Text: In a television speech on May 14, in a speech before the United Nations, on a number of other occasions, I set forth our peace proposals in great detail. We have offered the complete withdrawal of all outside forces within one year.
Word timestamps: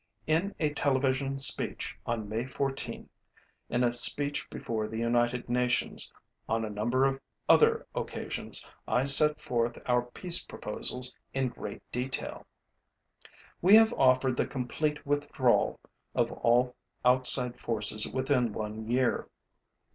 In 0.25 0.55
a 0.59 0.73
television 0.73 1.37
speech 1.37 1.95
on 2.07 2.27
May 2.27 2.47
14, 2.47 3.07
in 3.69 3.83
a 3.83 3.93
speech 3.93 4.49
before 4.49 4.87
the 4.87 4.97
United 4.97 5.47
Nations, 5.47 6.11
on 6.49 6.65
a 6.65 6.71
number 6.71 7.05
of 7.05 7.19
other 7.47 7.85
occasions, 7.93 8.67
I 8.87 9.05
set 9.05 9.39
forth 9.39 9.77
our 9.85 10.01
peace 10.01 10.43
proposals 10.43 11.15
in 11.35 11.49
great 11.49 11.83
detail. 11.91 12.47
We 13.61 13.75
have 13.75 13.93
offered 13.93 14.37
the 14.37 14.47
complete 14.47 15.05
withdrawal 15.05 15.79
of 16.15 16.31
all 16.31 16.75
outside 17.05 17.59
forces 17.59 18.07
within 18.11 18.53
one 18.53 18.87
year. 18.89 19.27